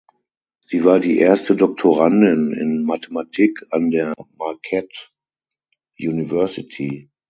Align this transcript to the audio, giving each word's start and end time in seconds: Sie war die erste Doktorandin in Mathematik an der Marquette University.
Sie 0.65 0.83
war 0.83 0.99
die 0.99 1.19
erste 1.19 1.55
Doktorandin 1.55 2.53
in 2.59 2.83
Mathematik 2.85 3.63
an 3.69 3.91
der 3.91 4.15
Marquette 4.39 5.11
University. 5.95 7.11